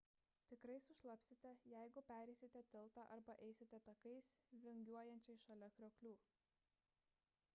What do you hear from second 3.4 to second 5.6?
eisite takais vingiuojančiais